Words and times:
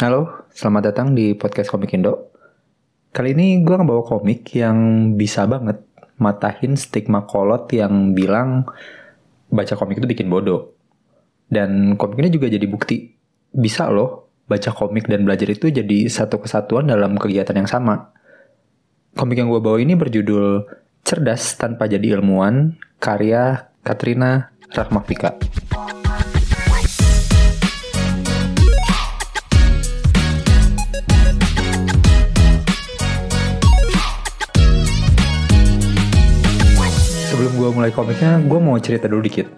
Halo, 0.00 0.48
selamat 0.56 0.82
datang 0.88 1.12
di 1.12 1.36
podcast 1.36 1.68
Komik 1.68 1.92
Indo. 1.92 2.32
Kali 3.12 3.36
ini 3.36 3.60
gue 3.60 3.76
ngebawa 3.76 4.00
komik 4.00 4.48
yang 4.56 5.12
bisa 5.12 5.44
banget 5.44 5.84
matahin 6.16 6.72
stigma 6.72 7.28
kolot 7.28 7.68
yang 7.68 8.16
bilang 8.16 8.64
baca 9.52 9.76
komik 9.76 10.00
itu 10.00 10.08
bikin 10.08 10.32
bodoh. 10.32 10.72
Dan 11.52 12.00
komik 12.00 12.16
ini 12.16 12.32
juga 12.32 12.48
jadi 12.48 12.64
bukti. 12.64 13.12
Bisa 13.52 13.92
loh, 13.92 14.40
baca 14.48 14.72
komik 14.72 15.04
dan 15.04 15.28
belajar 15.28 15.52
itu 15.52 15.68
jadi 15.68 16.08
satu 16.08 16.40
kesatuan 16.40 16.88
dalam 16.88 17.20
kegiatan 17.20 17.60
yang 17.60 17.68
sama. 17.68 18.16
Komik 19.20 19.36
yang 19.36 19.52
gue 19.52 19.60
bawa 19.60 19.84
ini 19.84 20.00
berjudul 20.00 20.64
Cerdas 21.04 21.60
Tanpa 21.60 21.84
Jadi 21.84 22.08
Ilmuwan, 22.16 22.72
karya 23.04 23.68
Katrina 23.84 24.48
Rahmafika. 24.72 25.36
Mulai 37.80 37.96
komiknya, 37.96 38.44
gue 38.44 38.60
mau 38.60 38.76
cerita 38.76 39.08
dulu 39.08 39.24
dikit. 39.24 39.48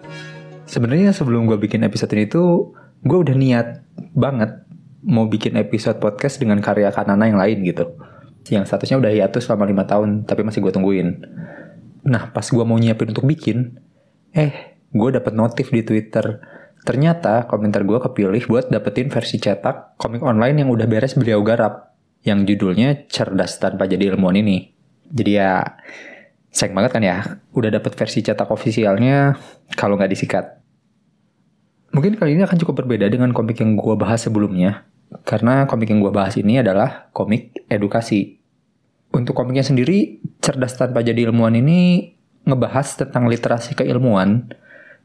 Sebenarnya 0.63 1.11
sebelum 1.11 1.43
gue 1.43 1.59
bikin 1.59 1.83
episode 1.83 2.15
ini 2.15 2.31
tuh, 2.31 2.71
gue 3.03 3.17
udah 3.19 3.35
niat 3.35 3.83
banget 4.15 4.63
mau 5.03 5.27
bikin 5.27 5.59
episode 5.59 5.99
podcast 5.99 6.39
dengan 6.39 6.63
karya 6.63 6.87
Kanana 6.95 7.27
yang 7.27 7.35
lain 7.35 7.67
gitu. 7.67 7.99
Yang 8.47 8.71
statusnya 8.71 9.03
udah 9.03 9.11
hiatus 9.11 9.43
selama 9.43 9.67
5 9.67 9.91
tahun, 9.91 10.09
tapi 10.23 10.47
masih 10.47 10.63
gue 10.63 10.71
tungguin. 10.71 11.07
Nah, 12.07 12.31
pas 12.31 12.47
gue 12.47 12.63
mau 12.63 12.79
nyiapin 12.79 13.11
untuk 13.11 13.27
bikin, 13.27 13.75
eh, 14.31 14.79
gue 14.87 15.09
dapet 15.11 15.35
notif 15.35 15.67
di 15.75 15.83
Twitter. 15.83 16.39
Ternyata 16.87 17.43
komentar 17.51 17.83
gue 17.83 17.99
kepilih 17.99 18.47
buat 18.47 18.71
dapetin 18.71 19.11
versi 19.11 19.35
cetak 19.35 19.99
komik 19.99 20.23
online 20.23 20.63
yang 20.63 20.71
udah 20.71 20.87
beres 20.87 21.19
beliau 21.19 21.43
garap. 21.43 21.91
Yang 22.23 22.55
judulnya 22.55 23.03
Cerdas 23.11 23.59
Tanpa 23.59 23.83
Jadi 23.83 24.07
Ilmuwan 24.07 24.39
ini. 24.39 24.71
Jadi 25.11 25.31
ya, 25.35 25.59
sayang 26.53 26.77
banget 26.77 26.91
kan 26.93 27.03
ya, 27.03 27.17
udah 27.57 27.73
dapet 27.73 27.97
versi 27.97 28.21
cetak 28.21 28.47
ofisialnya 28.53 29.33
kalau 29.73 29.97
nggak 29.97 30.13
disikat. 30.13 30.45
Mungkin 31.93 32.17
kali 32.17 32.37
ini 32.37 32.45
akan 32.45 32.57
cukup 32.61 32.85
berbeda 32.85 33.09
dengan 33.09 33.33
komik 33.33 33.57
yang 33.57 33.73
gue 33.73 33.95
bahas 33.97 34.21
sebelumnya, 34.21 34.85
karena 35.25 35.65
komik 35.65 35.89
yang 35.89 36.01
gue 36.01 36.13
bahas 36.13 36.37
ini 36.37 36.61
adalah 36.61 37.09
komik 37.09 37.65
edukasi. 37.69 38.37
Untuk 39.13 39.37
komiknya 39.37 39.61
sendiri, 39.65 40.21
Cerdas 40.41 40.73
Tanpa 40.77 41.05
Jadi 41.05 41.25
Ilmuwan 41.25 41.53
ini 41.57 42.13
ngebahas 42.45 42.97
tentang 42.97 43.29
literasi 43.29 43.77
keilmuan 43.77 44.49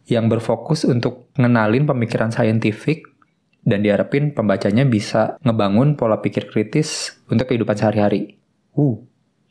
yang 0.08 0.32
berfokus 0.32 0.88
untuk 0.88 1.28
ngenalin 1.36 1.84
pemikiran 1.84 2.32
saintifik 2.32 3.04
dan 3.68 3.84
diharapin 3.84 4.32
pembacanya 4.32 4.88
bisa 4.88 5.36
ngebangun 5.44 5.96
pola 6.00 6.24
pikir 6.24 6.48
kritis 6.48 7.20
untuk 7.28 7.52
kehidupan 7.52 7.76
sehari-hari. 7.76 8.40
Uh, 8.72 8.96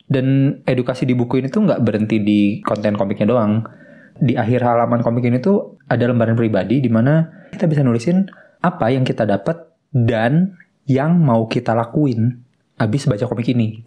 dan 0.08 0.58
edukasi 0.64 1.04
di 1.04 1.12
buku 1.12 1.44
ini 1.44 1.52
tuh 1.52 1.68
nggak 1.68 1.84
berhenti 1.84 2.16
di 2.18 2.40
konten 2.64 2.96
komiknya 2.96 3.28
doang. 3.28 3.62
Di 4.18 4.34
akhir 4.34 4.66
halaman 4.66 5.04
komik 5.04 5.28
ini 5.28 5.38
tuh 5.38 5.78
ada 5.86 6.08
lembaran 6.08 6.34
pribadi 6.34 6.82
di 6.82 6.90
mana 6.90 7.22
kita 7.54 7.70
bisa 7.70 7.86
nulisin 7.86 8.26
apa 8.64 8.90
yang 8.90 9.06
kita 9.06 9.22
dapat 9.28 9.62
dan 9.94 10.58
yang 10.88 11.20
mau 11.20 11.46
kita 11.46 11.76
lakuin 11.76 12.40
abis 12.80 13.06
baca 13.06 13.28
komik 13.28 13.52
ini. 13.52 13.84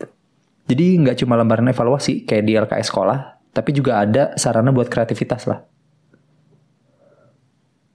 Jadi 0.70 1.02
nggak 1.04 1.26
cuma 1.26 1.36
lembaran 1.36 1.68
evaluasi 1.68 2.24
kayak 2.24 2.44
di 2.48 2.54
LKS 2.56 2.88
sekolah, 2.94 3.20
tapi 3.52 3.76
juga 3.76 4.00
ada 4.00 4.32
sarana 4.38 4.72
buat 4.72 4.88
kreativitas 4.88 5.50
lah. 5.50 5.66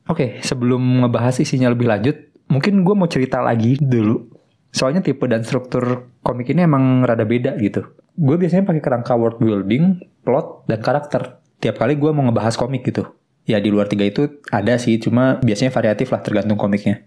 Oke, 0.06 0.38
sebelum 0.42 1.02
ngebahas 1.02 1.40
isinya 1.42 1.72
lebih 1.72 1.88
lanjut, 1.88 2.16
mungkin 2.46 2.86
gue 2.86 2.94
mau 2.94 3.10
cerita 3.10 3.42
lagi 3.42 3.74
dulu. 3.80 4.28
Soalnya 4.70 5.00
tipe 5.00 5.24
dan 5.26 5.42
struktur 5.42 6.12
komik 6.20 6.52
ini 6.52 6.62
emang 6.68 7.02
rada 7.02 7.24
beda 7.24 7.56
gitu. 7.58 7.86
Gue 8.16 8.36
biasanya 8.40 8.64
pakai 8.64 8.80
kerangka 8.80 9.12
world 9.12 9.36
building, 9.36 10.00
plot, 10.24 10.64
dan 10.64 10.80
karakter. 10.80 11.38
Tiap 11.60 11.76
kali 11.76 12.00
gue 12.00 12.10
mau 12.12 12.24
ngebahas 12.24 12.56
komik 12.56 12.88
gitu. 12.88 13.04
Ya 13.44 13.60
di 13.60 13.70
luar 13.70 13.86
tiga 13.86 14.02
itu 14.08 14.42
ada 14.50 14.74
sih, 14.80 14.96
cuma 14.98 15.38
biasanya 15.44 15.70
variatif 15.70 16.10
lah 16.10 16.24
tergantung 16.24 16.58
komiknya. 16.58 17.04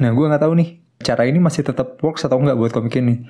Nah 0.00 0.10
gue 0.10 0.24
nggak 0.24 0.42
tahu 0.42 0.52
nih, 0.56 0.82
cara 1.04 1.28
ini 1.28 1.38
masih 1.38 1.62
tetap 1.62 2.00
works 2.00 2.24
atau 2.24 2.40
nggak 2.40 2.56
buat 2.58 2.72
komik 2.72 2.96
ini. 2.98 3.28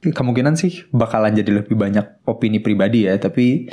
Kemungkinan 0.00 0.56
sih 0.56 0.88
bakalan 0.90 1.36
jadi 1.36 1.62
lebih 1.62 1.76
banyak 1.76 2.24
opini 2.24 2.58
pribadi 2.58 3.04
ya, 3.04 3.14
tapi 3.20 3.68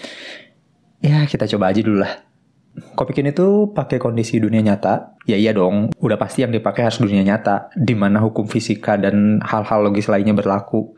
ya 1.00 1.24
kita 1.26 1.48
coba 1.56 1.72
aja 1.72 1.82
dulu 1.82 2.04
lah. 2.04 2.14
Komik 2.76 3.16
ini 3.24 3.32
tuh 3.32 3.72
pakai 3.72 3.98
kondisi 3.98 4.36
dunia 4.36 4.60
nyata. 4.60 5.16
Ya 5.24 5.40
iya 5.40 5.56
dong, 5.56 5.96
udah 5.96 6.20
pasti 6.20 6.44
yang 6.44 6.52
dipakai 6.52 6.86
harus 6.86 7.00
dunia 7.00 7.24
nyata, 7.24 7.72
di 7.74 7.96
mana 7.96 8.20
hukum 8.20 8.46
fisika 8.52 9.00
dan 9.00 9.40
hal-hal 9.42 9.80
logis 9.88 10.12
lainnya 10.12 10.36
berlaku. 10.36 10.92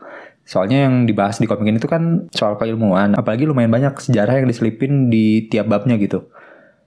Soalnya 0.48 0.88
yang 0.88 1.04
dibahas 1.04 1.36
di 1.36 1.44
komik 1.44 1.68
ini 1.68 1.76
tuh 1.76 1.92
kan 1.92 2.24
soal 2.32 2.56
keilmuan, 2.56 3.12
apalagi 3.12 3.44
lumayan 3.44 3.68
banyak 3.68 4.00
sejarah 4.00 4.40
yang 4.40 4.48
diselipin 4.48 5.12
di 5.12 5.44
tiap 5.52 5.68
babnya 5.68 6.00
gitu. 6.00 6.32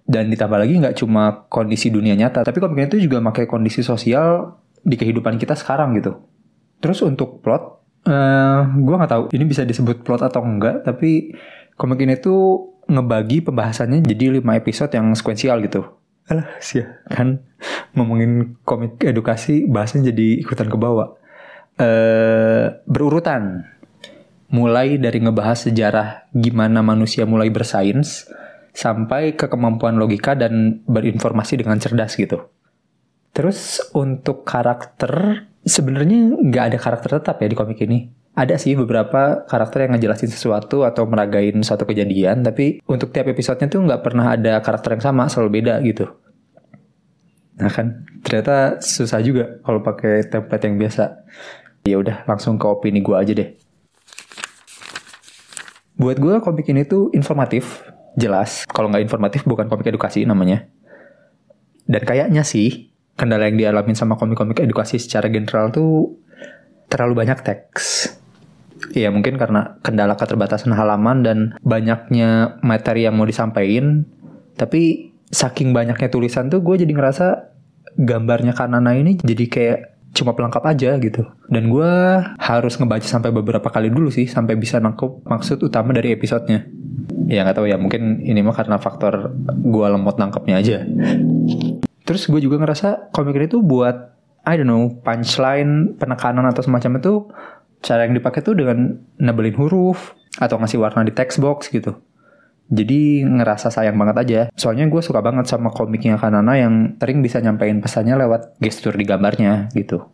Dan 0.01 0.33
ditambah 0.33 0.65
lagi 0.65 0.81
nggak 0.81 0.97
cuma 0.97 1.45
kondisi 1.45 1.93
dunia 1.93 2.17
nyata, 2.17 2.41
tapi 2.41 2.57
komik 2.57 2.81
ini 2.81 2.89
tuh 2.89 3.01
juga 3.05 3.21
pakai 3.21 3.45
kondisi 3.45 3.85
sosial 3.85 4.57
di 4.81 4.97
kehidupan 4.97 5.37
kita 5.37 5.53
sekarang 5.53 5.93
gitu. 5.93 6.25
Terus 6.81 7.05
untuk 7.05 7.45
plot, 7.45 7.85
uh, 8.09 8.65
gue 8.73 8.95
nggak 8.97 9.11
tahu 9.13 9.23
ini 9.37 9.45
bisa 9.45 9.61
disebut 9.61 10.01
plot 10.01 10.25
atau 10.25 10.41
enggak, 10.41 10.81
tapi 10.81 11.37
komik 11.77 12.01
ini 12.01 12.17
tuh 12.17 12.81
ngebagi 12.89 13.45
pembahasannya 13.45 14.01
jadi 14.01 14.41
5 14.41 14.57
episode 14.57 14.89
yang 14.97 15.13
sekuensial 15.13 15.61
gitu. 15.61 15.85
Alah, 16.25 16.49
sih 16.57 16.81
kan 17.13 17.45
ngomongin 17.93 18.57
komik 18.65 18.97
edukasi 19.05 19.69
bahasanya 19.69 20.09
jadi 20.09 20.41
ikutan 20.41 20.65
ke 20.65 20.77
bawah. 20.81 21.20
Eh 21.77 22.65
berurutan. 22.87 23.67
Mulai 24.51 24.99
dari 24.99 25.23
ngebahas 25.23 25.71
sejarah 25.71 26.27
gimana 26.35 26.83
manusia 26.83 27.23
mulai 27.23 27.47
bersains 27.47 28.27
sampai 28.75 29.39
ke 29.39 29.47
kemampuan 29.47 29.95
logika 29.95 30.35
dan 30.35 30.83
berinformasi 30.83 31.63
dengan 31.63 31.79
cerdas 31.79 32.19
gitu. 32.19 32.51
Terus 33.31 33.79
untuk 33.95 34.43
karakter 34.43 35.47
sebenarnya 35.63 36.35
nggak 36.35 36.65
ada 36.67 36.77
karakter 36.83 37.23
tetap 37.23 37.39
ya 37.39 37.47
di 37.47 37.55
komik 37.55 37.79
ini 37.79 38.21
ada 38.31 38.55
sih 38.55 38.79
beberapa 38.79 39.43
karakter 39.43 39.87
yang 39.87 39.99
ngejelasin 39.99 40.31
sesuatu 40.31 40.87
atau 40.87 41.03
meragain 41.03 41.55
suatu 41.67 41.83
kejadian, 41.83 42.47
tapi 42.47 42.79
untuk 42.87 43.11
tiap 43.11 43.27
episodenya 43.27 43.67
tuh 43.67 43.83
nggak 43.83 44.01
pernah 44.01 44.31
ada 44.31 44.63
karakter 44.63 44.95
yang 44.95 45.03
sama, 45.03 45.27
selalu 45.27 45.61
beda 45.61 45.83
gitu. 45.83 46.07
Nah 47.59 47.67
kan, 47.67 48.07
ternyata 48.23 48.79
susah 48.79 49.19
juga 49.19 49.59
kalau 49.61 49.83
pakai 49.83 50.31
template 50.31 50.63
yang 50.63 50.79
biasa. 50.79 51.03
Ya 51.81 51.97
udah, 51.97 52.23
langsung 52.29 52.61
ke 52.61 52.65
opini 52.69 53.01
gue 53.01 53.15
aja 53.17 53.33
deh. 53.33 53.57
Buat 55.97 56.17
gue 56.17 56.33
komik 56.41 56.69
ini 56.69 56.85
tuh 56.85 57.09
informatif, 57.13 57.85
jelas. 58.17 58.65
Kalau 58.69 58.89
nggak 58.89 59.05
informatif 59.05 59.45
bukan 59.45 59.69
komik 59.69 59.89
edukasi 59.89 60.25
namanya. 60.25 60.65
Dan 61.85 62.01
kayaknya 62.05 62.45
sih, 62.45 62.93
kendala 63.17 63.49
yang 63.49 63.57
dialamin 63.57 63.97
sama 63.97 64.17
komik-komik 64.17 64.61
edukasi 64.61 64.97
secara 65.01 65.29
general 65.29 65.69
tuh 65.69 66.17
terlalu 66.89 67.25
banyak 67.25 67.39
teks. 67.41 68.17
Iya 68.97 69.13
mungkin 69.13 69.37
karena 69.37 69.77
kendala 69.85 70.17
keterbatasan 70.17 70.73
halaman 70.73 71.21
dan 71.21 71.37
banyaknya 71.61 72.57
materi 72.65 73.05
yang 73.05 73.13
mau 73.15 73.29
disampaikan. 73.29 74.09
Tapi 74.57 75.13
saking 75.31 75.71
banyaknya 75.71 76.09
tulisan 76.11 76.49
tuh 76.49 76.59
gue 76.65 76.81
jadi 76.81 76.91
ngerasa 76.91 77.27
gambarnya 77.95 78.55
Kanana 78.55 78.95
ini 78.95 79.19
jadi 79.19 79.45
kayak 79.47 79.79
cuma 80.11 80.35
pelengkap 80.35 80.63
aja 80.67 80.99
gitu. 80.99 81.23
Dan 81.47 81.71
gue 81.71 81.91
harus 82.39 82.73
ngebaca 82.75 83.07
sampai 83.07 83.31
beberapa 83.31 83.67
kali 83.71 83.87
dulu 83.87 84.11
sih 84.11 84.27
sampai 84.27 84.59
bisa 84.59 84.79
nangkep 84.83 85.23
maksud 85.23 85.63
utama 85.63 85.95
dari 85.95 86.11
episodenya. 86.15 86.67
Ya 87.31 87.47
nggak 87.47 87.63
tahu 87.63 87.67
ya 87.71 87.79
mungkin 87.79 88.19
ini 88.23 88.43
mah 88.43 88.55
karena 88.55 88.75
faktor 88.75 89.31
gue 89.47 89.85
lemot 89.87 90.19
nangkepnya 90.19 90.55
aja. 90.59 90.77
Terus 92.03 92.27
gue 92.27 92.43
juga 92.43 92.59
ngerasa 92.59 93.13
komik 93.15 93.39
ini 93.39 93.47
tuh 93.47 93.63
buat 93.63 94.11
I 94.43 94.57
don't 94.59 94.67
know 94.67 94.91
punchline 95.05 95.95
penekanan 95.95 96.49
atau 96.49 96.65
semacam 96.65 96.97
itu 96.99 97.13
cara 97.81 98.05
yang 98.05 98.13
dipakai 98.17 98.43
tuh 98.43 98.57
dengan 98.57 98.99
nebelin 99.17 99.55
huruf 99.55 100.13
atau 100.37 100.57
ngasih 100.59 100.81
warna 100.81 101.07
di 101.07 101.13
text 101.15 101.39
box 101.39 101.71
gitu. 101.71 101.95
Jadi 102.71 103.27
ngerasa 103.27 103.67
sayang 103.67 103.99
banget 103.99 104.17
aja. 104.23 104.41
Soalnya 104.55 104.87
gue 104.87 105.03
suka 105.03 105.19
banget 105.19 105.51
sama 105.51 105.75
komiknya 105.75 106.15
Kanana 106.15 106.55
yang 106.55 106.95
sering 106.95 107.19
bisa 107.19 107.43
nyampein 107.43 107.83
pesannya 107.83 108.15
lewat 108.15 108.55
gestur 108.63 108.95
di 108.95 109.03
gambarnya 109.03 109.67
gitu. 109.75 110.07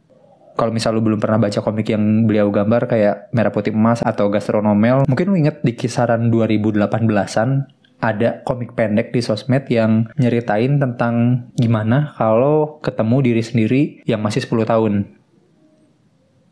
Kalau 0.58 0.74
misal 0.74 0.98
lu 0.98 1.06
belum 1.06 1.22
pernah 1.22 1.38
baca 1.38 1.62
komik 1.62 1.94
yang 1.94 2.26
beliau 2.26 2.50
gambar 2.50 2.90
kayak 2.90 3.30
Merah 3.30 3.54
Putih 3.54 3.78
Emas 3.78 4.02
atau 4.02 4.34
Gastronomel, 4.34 5.06
mungkin 5.06 5.30
lu 5.30 5.38
inget 5.38 5.62
di 5.62 5.78
kisaran 5.78 6.34
2018-an 6.34 7.78
ada 8.02 8.42
komik 8.42 8.74
pendek 8.74 9.14
di 9.14 9.22
sosmed 9.22 9.70
yang 9.70 10.10
nyeritain 10.18 10.82
tentang 10.82 11.46
gimana 11.58 12.14
kalau 12.18 12.82
ketemu 12.82 13.18
diri 13.22 13.44
sendiri 13.46 13.82
yang 14.10 14.26
masih 14.26 14.42
10 14.50 14.66
tahun. 14.66 14.94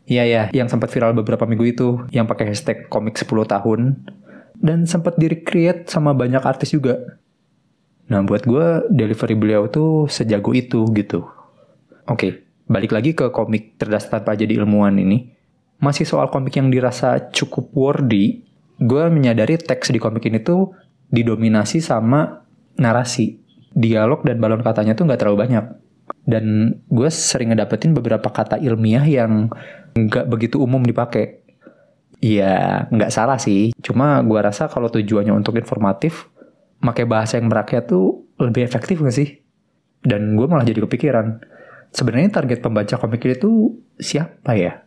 Iya 0.06 0.22
ya, 0.22 0.42
yang 0.54 0.70
sempat 0.70 0.94
viral 0.94 1.18
beberapa 1.18 1.42
minggu 1.50 1.66
itu, 1.66 1.88
yang 2.14 2.30
pakai 2.30 2.54
hashtag 2.54 2.86
komik 2.86 3.18
10 3.18 3.42
tahun. 3.42 4.06
Dan 4.56 4.88
sempat 4.88 5.20
di 5.20 5.28
recreate 5.28 5.88
sama 5.90 6.16
banyak 6.16 6.42
artis 6.42 6.72
juga. 6.72 7.20
Nah 8.06 8.22
buat 8.22 8.46
gue, 8.46 8.86
delivery 8.90 9.34
beliau 9.34 9.66
tuh 9.66 10.06
sejago 10.06 10.54
itu 10.54 10.86
gitu. 10.94 11.26
Oke, 12.06 12.46
balik 12.70 12.94
lagi 12.94 13.18
ke 13.18 13.34
komik 13.34 13.78
cerdas 13.82 14.06
tanpa 14.06 14.38
jadi 14.38 14.62
ilmuwan 14.62 14.94
ini, 14.94 15.34
masih 15.82 16.06
soal 16.06 16.30
komik 16.30 16.54
yang 16.54 16.70
dirasa 16.70 17.30
cukup 17.34 17.74
wordy, 17.74 18.46
gue 18.78 19.02
menyadari 19.10 19.58
teks 19.58 19.90
di 19.90 19.98
komik 19.98 20.24
ini 20.30 20.38
tuh 20.40 20.72
didominasi 21.10 21.82
sama 21.82 22.46
narasi. 22.78 23.42
Dialog 23.76 24.24
dan 24.24 24.40
balon 24.40 24.64
katanya 24.64 24.96
tuh 24.96 25.04
nggak 25.04 25.20
terlalu 25.20 25.38
banyak. 25.48 25.64
Dan 26.26 26.78
gue 26.88 27.08
sering 27.12 27.52
ngedapetin 27.52 27.92
beberapa 27.92 28.30
kata 28.30 28.56
ilmiah 28.62 29.04
yang 29.04 29.50
nggak 29.92 30.26
begitu 30.30 30.62
umum 30.62 30.80
dipakai. 30.80 31.44
Iya, 32.26 32.90
nggak 32.90 33.14
salah 33.14 33.38
sih. 33.38 33.70
Cuma 33.78 34.18
gue 34.26 34.40
rasa 34.42 34.66
kalau 34.66 34.90
tujuannya 34.90 35.30
untuk 35.30 35.54
informatif, 35.54 36.26
pakai 36.82 37.06
bahasa 37.06 37.38
yang 37.38 37.46
merakyat 37.46 37.86
tuh 37.86 38.26
lebih 38.42 38.66
efektif 38.66 38.98
gak 38.98 39.14
sih? 39.14 39.38
Dan 40.02 40.34
gue 40.34 40.46
malah 40.50 40.66
jadi 40.66 40.82
kepikiran, 40.82 41.38
sebenarnya 41.94 42.42
target 42.42 42.58
pembaca 42.62 42.94
komik 42.98 43.22
ini 43.22 43.36
tuh 43.38 43.78
siapa 43.98 44.58
ya? 44.58 44.82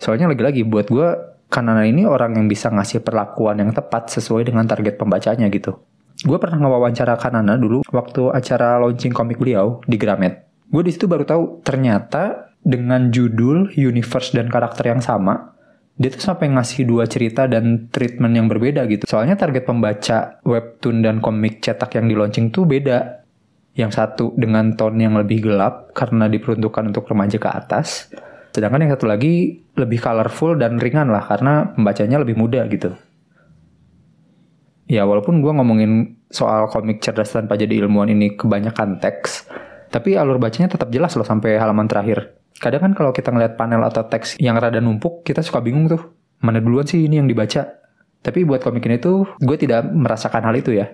Soalnya 0.00 0.28
lagi-lagi 0.32 0.64
buat 0.64 0.88
gue, 0.88 1.08
Kanana 1.48 1.88
ini 1.88 2.04
orang 2.04 2.36
yang 2.36 2.44
bisa 2.44 2.68
ngasih 2.68 3.00
perlakuan 3.00 3.56
yang 3.56 3.72
tepat 3.72 4.12
sesuai 4.12 4.52
dengan 4.52 4.68
target 4.68 5.00
pembacanya 5.00 5.48
gitu. 5.48 5.80
Gue 6.20 6.36
pernah 6.36 6.60
ngewawancara 6.60 7.16
Kanana 7.16 7.56
dulu 7.56 7.80
waktu 7.88 8.28
acara 8.36 8.76
launching 8.76 9.16
komik 9.16 9.40
beliau 9.40 9.80
di 9.88 9.96
Gramet. 9.96 10.44
Gue 10.68 10.84
di 10.84 10.92
situ 10.92 11.08
baru 11.08 11.24
tahu 11.24 11.64
ternyata 11.64 12.52
dengan 12.60 13.08
judul, 13.08 13.72
universe 13.72 14.36
dan 14.36 14.52
karakter 14.52 14.92
yang 14.92 15.00
sama, 15.00 15.56
dia 15.98 16.14
tuh 16.14 16.22
sampai 16.22 16.54
ngasih 16.54 16.86
dua 16.86 17.10
cerita 17.10 17.50
dan 17.50 17.90
treatment 17.90 18.30
yang 18.30 18.46
berbeda 18.46 18.86
gitu. 18.86 19.02
Soalnya 19.02 19.34
target 19.34 19.66
pembaca 19.66 20.38
webtoon 20.46 21.02
dan 21.02 21.18
komik 21.18 21.58
cetak 21.58 21.98
yang 21.98 22.06
di 22.06 22.14
launching 22.14 22.54
tuh 22.54 22.64
beda. 22.70 23.26
Yang 23.74 23.98
satu 23.98 24.34
dengan 24.38 24.78
tone 24.78 25.02
yang 25.02 25.18
lebih 25.18 25.42
gelap 25.42 25.94
karena 25.94 26.30
diperuntukkan 26.30 26.94
untuk 26.94 27.10
remaja 27.10 27.38
ke 27.38 27.50
atas. 27.50 28.10
Sedangkan 28.54 28.86
yang 28.86 28.94
satu 28.94 29.10
lagi 29.10 29.58
lebih 29.74 29.98
colorful 29.98 30.54
dan 30.54 30.78
ringan 30.78 31.10
lah 31.10 31.22
karena 31.26 31.74
pembacanya 31.74 32.22
lebih 32.22 32.38
muda 32.38 32.62
gitu. 32.70 32.94
Ya 34.86 35.02
walaupun 35.04 35.42
gue 35.42 35.52
ngomongin 35.52 36.16
soal 36.30 36.70
komik 36.70 37.02
cerdas 37.02 37.34
tanpa 37.34 37.58
jadi 37.58 37.84
ilmuwan 37.84 38.08
ini 38.08 38.38
kebanyakan 38.38 39.02
teks, 39.02 39.50
tapi 39.92 40.16
alur 40.16 40.40
bacanya 40.40 40.72
tetap 40.72 40.88
jelas 40.94 41.12
loh 41.18 41.26
sampai 41.26 41.58
halaman 41.58 41.90
terakhir. 41.90 42.37
Kadang 42.56 42.90
kan 42.90 42.92
kalau 42.96 43.12
kita 43.12 43.28
ngeliat 43.28 43.60
panel 43.60 43.84
atau 43.84 44.08
teks 44.08 44.40
yang 44.40 44.56
rada 44.56 44.80
numpuk, 44.80 45.22
kita 45.22 45.44
suka 45.44 45.60
bingung 45.60 45.86
tuh. 45.86 46.00
Mana 46.40 46.62
duluan 46.62 46.88
sih 46.88 47.04
ini 47.04 47.20
yang 47.20 47.28
dibaca? 47.28 47.78
Tapi 48.24 48.42
buat 48.42 48.64
komik 48.64 48.86
ini 48.88 48.98
tuh, 48.98 49.28
gue 49.38 49.56
tidak 49.60 49.86
merasakan 49.86 50.42
hal 50.42 50.54
itu 50.58 50.74
ya. 50.74 50.90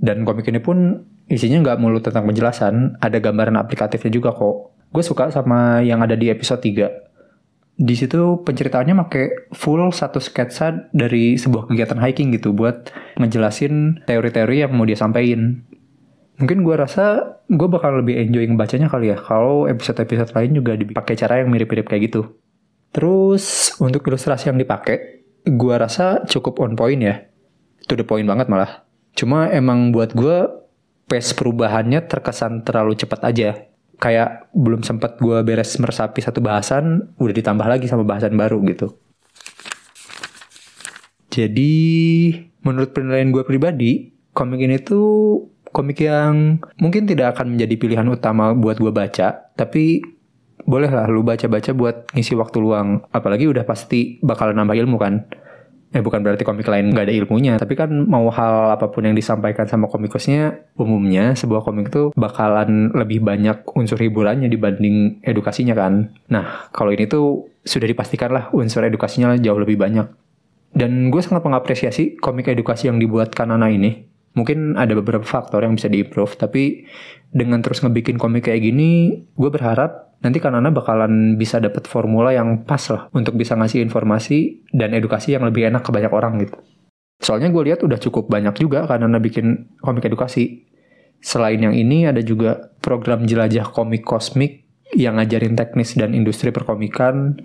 Dan 0.00 0.28
komik 0.28 0.48
ini 0.48 0.60
pun 0.60 1.04
isinya 1.28 1.60
nggak 1.64 1.78
mulu 1.80 2.04
tentang 2.04 2.28
penjelasan, 2.28 3.00
ada 3.00 3.16
gambaran 3.16 3.56
aplikatifnya 3.56 4.12
juga 4.12 4.36
kok. 4.36 4.76
Gue 4.92 5.04
suka 5.06 5.32
sama 5.32 5.80
yang 5.80 6.04
ada 6.04 6.18
di 6.18 6.28
episode 6.28 6.60
3. 6.60 7.10
Di 7.80 7.96
situ 7.96 8.44
penceritaannya 8.44 8.92
pakai 9.08 9.24
full 9.56 9.88
satu 9.88 10.20
sketsa 10.20 10.92
dari 10.92 11.40
sebuah 11.40 11.64
kegiatan 11.72 11.96
hiking 11.96 12.28
gitu 12.36 12.52
buat 12.52 12.92
ngejelasin 13.16 14.04
teori-teori 14.04 14.68
yang 14.68 14.76
mau 14.76 14.84
dia 14.84 15.00
sampaikan. 15.00 15.64
Mungkin 16.36 16.60
gue 16.60 16.76
rasa 16.76 17.39
gue 17.50 17.68
bakal 17.68 17.98
lebih 17.98 18.14
enjoy 18.14 18.46
ngebacanya 18.46 18.86
kali 18.86 19.10
ya 19.10 19.18
kalau 19.18 19.66
episode-episode 19.66 20.30
lain 20.38 20.54
juga 20.54 20.78
dipakai 20.78 21.18
cara 21.18 21.42
yang 21.42 21.50
mirip-mirip 21.50 21.90
kayak 21.90 22.06
gitu. 22.06 22.38
Terus 22.94 23.74
untuk 23.82 24.06
ilustrasi 24.06 24.54
yang 24.54 24.58
dipakai, 24.58 25.26
gue 25.42 25.74
rasa 25.74 26.22
cukup 26.30 26.62
on 26.62 26.78
point 26.78 27.02
ya. 27.02 27.26
To 27.90 27.98
the 27.98 28.06
point 28.06 28.22
banget 28.22 28.46
malah. 28.46 28.86
Cuma 29.18 29.50
emang 29.50 29.90
buat 29.90 30.14
gue 30.14 30.46
pace 31.10 31.34
perubahannya 31.34 32.06
terkesan 32.06 32.62
terlalu 32.62 32.94
cepat 32.94 33.26
aja. 33.26 33.66
Kayak 33.98 34.46
belum 34.54 34.86
sempat 34.86 35.18
gue 35.18 35.42
beres 35.42 35.74
meresapi 35.74 36.22
satu 36.22 36.38
bahasan, 36.38 37.14
udah 37.18 37.34
ditambah 37.34 37.66
lagi 37.66 37.90
sama 37.90 38.06
bahasan 38.06 38.38
baru 38.38 38.62
gitu. 38.70 38.94
Jadi 41.30 41.74
menurut 42.62 42.94
penilaian 42.94 43.30
gue 43.34 43.42
pribadi, 43.42 44.14
komik 44.30 44.62
ini 44.62 44.78
tuh 44.78 45.49
komik 45.70 46.02
yang 46.02 46.58
mungkin 46.78 47.06
tidak 47.06 47.38
akan 47.38 47.54
menjadi 47.56 47.74
pilihan 47.78 48.06
utama 48.10 48.54
buat 48.54 48.78
gue 48.78 48.90
baca, 48.90 49.50
tapi 49.54 50.02
bolehlah 50.66 51.08
lu 51.08 51.24
baca-baca 51.24 51.70
buat 51.72 52.10
ngisi 52.14 52.36
waktu 52.36 52.58
luang. 52.60 53.02
Apalagi 53.10 53.48
udah 53.48 53.64
pasti 53.64 54.20
bakal 54.20 54.52
nambah 54.52 54.76
ilmu 54.76 54.96
kan. 55.00 55.26
Eh 55.90 55.98
bukan 55.98 56.22
berarti 56.22 56.46
komik 56.46 56.70
lain 56.70 56.94
gak 56.94 57.10
ada 57.10 57.14
ilmunya, 57.14 57.58
tapi 57.58 57.74
kan 57.74 57.90
mau 57.90 58.30
hal 58.30 58.78
apa 58.78 58.94
pun 58.94 59.02
yang 59.02 59.18
disampaikan 59.18 59.66
sama 59.66 59.90
komikusnya, 59.90 60.70
umumnya 60.78 61.34
sebuah 61.34 61.66
komik 61.66 61.90
tuh 61.90 62.14
bakalan 62.14 62.94
lebih 62.94 63.18
banyak 63.18 63.66
unsur 63.74 63.98
hiburannya 63.98 64.46
dibanding 64.46 65.18
edukasinya 65.26 65.74
kan. 65.74 66.14
Nah, 66.30 66.70
kalau 66.70 66.94
ini 66.94 67.10
tuh 67.10 67.50
sudah 67.66 67.90
dipastikan 67.90 68.30
lah 68.30 68.54
unsur 68.54 68.86
edukasinya 68.86 69.34
jauh 69.34 69.58
lebih 69.58 69.82
banyak. 69.82 70.06
Dan 70.70 71.10
gue 71.10 71.18
sangat 71.18 71.42
mengapresiasi 71.42 72.22
komik 72.22 72.46
edukasi 72.46 72.86
yang 72.86 73.02
dibuat 73.02 73.34
Kanana 73.34 73.66
ini 73.66 74.09
mungkin 74.34 74.78
ada 74.78 74.94
beberapa 74.94 75.26
faktor 75.26 75.66
yang 75.66 75.74
bisa 75.74 75.90
diimprove 75.90 76.38
tapi 76.38 76.86
dengan 77.30 77.62
terus 77.62 77.82
ngebikin 77.82 78.18
komik 78.18 78.46
kayak 78.46 78.62
gini 78.62 79.22
gue 79.34 79.50
berharap 79.50 80.10
nanti 80.20 80.38
Kanana 80.38 80.68
bakalan 80.68 81.40
bisa 81.40 81.58
dapet 81.58 81.88
formula 81.88 82.30
yang 82.30 82.62
pas 82.68 82.80
lah 82.92 83.08
untuk 83.16 83.40
bisa 83.40 83.56
ngasih 83.56 83.80
informasi 83.80 84.68
dan 84.70 84.92
edukasi 84.92 85.34
yang 85.34 85.48
lebih 85.48 85.68
enak 85.72 85.82
ke 85.82 85.90
banyak 85.90 86.12
orang 86.12 86.38
gitu. 86.44 86.56
Soalnya 87.20 87.52
gue 87.52 87.62
lihat 87.72 87.80
udah 87.84 88.00
cukup 88.00 88.32
banyak 88.32 88.56
juga 88.60 88.88
Kanana 88.88 89.20
bikin 89.20 89.76
komik 89.80 90.08
edukasi. 90.08 90.68
Selain 91.20 91.60
yang 91.60 91.76
ini 91.76 92.08
ada 92.08 92.24
juga 92.24 92.72
program 92.80 93.28
jelajah 93.28 93.68
komik 93.72 94.08
kosmik 94.08 94.64
yang 94.96 95.20
ngajarin 95.20 95.52
teknis 95.52 95.92
dan 95.96 96.16
industri 96.16 96.48
perkomikan. 96.48 97.36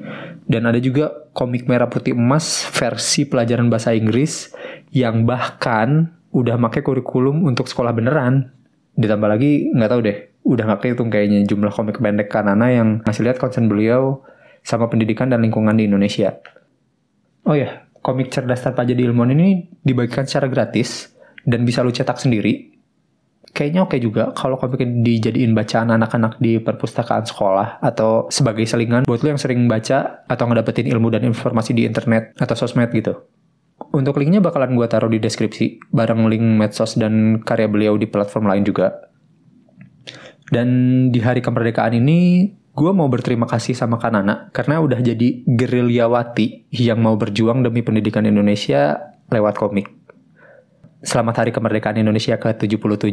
Dan 0.47 0.63
ada 0.63 0.79
juga 0.79 1.11
komik 1.35 1.67
merah 1.67 1.91
putih 1.91 2.15
emas 2.15 2.63
versi 2.71 3.27
pelajaran 3.27 3.67
bahasa 3.67 3.91
Inggris 3.91 4.55
yang 4.95 5.27
bahkan 5.27 6.14
udah 6.35 6.59
make 6.59 6.83
kurikulum 6.83 7.47
untuk 7.47 7.71
sekolah 7.71 7.95
beneran. 7.95 8.51
Ditambah 8.99 9.27
lagi 9.31 9.71
nggak 9.71 9.89
tahu 9.91 10.01
deh, 10.03 10.17
udah 10.43 10.63
nggak 10.67 10.79
kehitung 10.83 11.07
kayaknya 11.07 11.47
jumlah 11.47 11.71
komik 11.71 12.03
pendek 12.03 12.27
Kanana 12.27 12.67
yang 12.75 12.99
ngasih 13.07 13.23
lihat 13.23 13.39
konsen 13.39 13.71
beliau 13.71 14.19
sama 14.59 14.91
pendidikan 14.91 15.31
dan 15.31 15.39
lingkungan 15.39 15.79
di 15.79 15.87
Indonesia. 15.87 16.35
Oh 17.47 17.55
ya, 17.55 17.87
komik 18.03 18.35
cerdas 18.35 18.59
tanpa 18.59 18.83
jadi 18.83 19.07
ilmuwan 19.07 19.31
ini 19.31 19.71
dibagikan 19.79 20.27
secara 20.27 20.51
gratis 20.51 21.15
dan 21.47 21.63
bisa 21.63 21.79
lu 21.85 21.95
cetak 21.95 22.19
sendiri. 22.19 22.75
Kayaknya 23.55 23.87
oke 23.87 23.95
juga 24.03 24.35
kalau 24.35 24.59
komik 24.59 24.83
dijadiin 24.83 25.55
bacaan 25.55 25.87
anak-anak 25.95 26.43
di 26.43 26.59
perpustakaan 26.59 27.23
sekolah 27.23 27.79
atau 27.79 28.27
sebagai 28.27 28.67
selingan 28.67 29.07
buat 29.07 29.23
lu 29.23 29.31
yang 29.31 29.39
sering 29.39 29.63
baca 29.71 30.27
atau 30.27 30.43
ngedapetin 30.51 30.91
ilmu 30.91 31.07
dan 31.07 31.23
informasi 31.23 31.71
di 31.71 31.87
internet 31.87 32.35
atau 32.35 32.51
sosmed 32.51 32.91
gitu. 32.91 33.15
Untuk 33.75 34.15
linknya 34.19 34.39
bakalan 34.39 34.75
gue 34.75 34.87
taruh 34.87 35.11
di 35.11 35.19
deskripsi, 35.19 35.91
bareng 35.91 36.31
link 36.31 36.43
medsos 36.43 36.95
dan 36.95 37.43
karya 37.43 37.67
beliau 37.67 37.99
di 37.99 38.07
platform 38.07 38.47
lain 38.47 38.63
juga. 38.63 39.11
Dan 40.47 40.67
di 41.11 41.19
hari 41.19 41.43
kemerdekaan 41.43 41.91
ini, 41.91 42.51
gue 42.71 42.91
mau 42.95 43.11
berterima 43.11 43.47
kasih 43.47 43.75
sama 43.75 43.99
Kanana 43.99 44.47
karena 44.55 44.79
udah 44.79 44.99
jadi 44.99 45.43
gerilyawati 45.43 46.71
yang 46.71 47.03
mau 47.03 47.19
berjuang 47.19 47.63
demi 47.67 47.83
pendidikan 47.83 48.23
Indonesia 48.23 49.11
lewat 49.27 49.59
komik. 49.59 49.91
Selamat 51.05 51.43
Hari 51.43 51.51
Kemerdekaan 51.51 51.99
Indonesia 51.99 52.39
ke-77. 52.39 53.11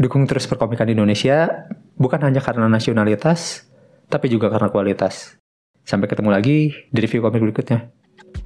Dukung 0.00 0.24
terus 0.24 0.48
perkomikan 0.48 0.88
Indonesia, 0.88 1.68
bukan 1.96 2.20
hanya 2.24 2.40
karena 2.40 2.70
nasionalitas, 2.70 3.68
tapi 4.08 4.32
juga 4.32 4.48
karena 4.48 4.72
kualitas. 4.72 5.36
Sampai 5.84 6.08
ketemu 6.08 6.30
lagi 6.32 6.72
di 6.72 6.98
review 7.00 7.24
komik 7.24 7.42
berikutnya. 7.42 7.90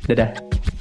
Dadah. 0.08 0.73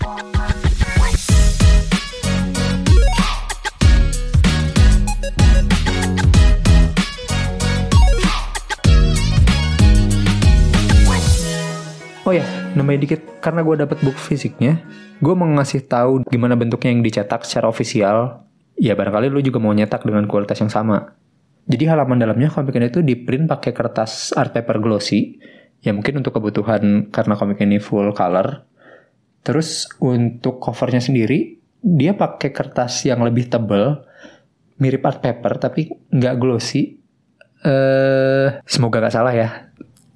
Oh 12.24 12.32
ya, 12.32 12.48
namanya 12.72 13.04
dikit 13.04 13.44
karena 13.44 13.68
gue 13.68 13.84
dapet 13.84 14.00
book 14.00 14.16
fisiknya, 14.16 14.80
gue 15.20 15.34
mau 15.36 15.44
ngasih 15.44 15.84
tahu 15.92 16.24
gimana 16.32 16.56
bentuknya 16.56 16.96
yang 16.96 17.04
dicetak 17.04 17.44
secara 17.44 17.68
ofisial. 17.68 18.48
Ya 18.80 18.96
barangkali 18.96 19.28
lu 19.28 19.44
juga 19.44 19.60
mau 19.60 19.76
nyetak 19.76 20.08
dengan 20.08 20.24
kualitas 20.24 20.56
yang 20.64 20.72
sama. 20.72 21.20
Jadi 21.68 21.84
halaman 21.84 22.24
dalamnya 22.24 22.48
komik 22.48 22.80
ini 22.80 22.88
tuh 22.88 23.04
di 23.04 23.20
print 23.20 23.52
pakai 23.52 23.76
kertas 23.76 24.32
art 24.40 24.56
paper 24.56 24.80
glossy. 24.80 25.36
Ya 25.84 25.92
mungkin 25.92 26.24
untuk 26.24 26.40
kebutuhan 26.40 27.12
karena 27.12 27.36
komik 27.36 27.60
ini 27.60 27.84
full 27.84 28.16
color. 28.16 28.72
Terus 29.44 29.92
untuk 30.00 30.64
covernya 30.64 31.04
sendiri, 31.04 31.60
dia 31.84 32.16
pakai 32.16 32.56
kertas 32.56 33.04
yang 33.04 33.20
lebih 33.20 33.52
tebal, 33.52 34.08
mirip 34.80 35.04
art 35.04 35.20
paper 35.20 35.60
tapi 35.60 35.92
nggak 36.08 36.40
glossy. 36.40 37.04
Eh, 37.64 38.48
semoga 38.64 39.04
gak 39.04 39.16
salah 39.16 39.36
ya. 39.36 39.72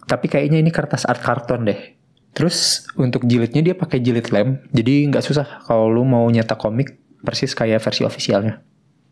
Tapi 0.08 0.32
kayaknya 0.32 0.64
ini 0.64 0.72
kertas 0.72 1.04
art 1.04 1.20
karton 1.20 1.68
deh. 1.68 1.97
Terus 2.38 2.86
untuk 2.94 3.26
jilidnya 3.26 3.66
dia 3.66 3.74
pakai 3.74 3.98
jilid 3.98 4.30
lem, 4.30 4.62
jadi 4.70 5.10
nggak 5.10 5.26
susah 5.26 5.66
kalau 5.66 5.90
lu 5.90 6.06
mau 6.06 6.30
nyetak 6.30 6.62
komik 6.62 7.02
persis 7.26 7.58
kayak 7.58 7.82
versi 7.82 8.06
ofisialnya. 8.06 8.62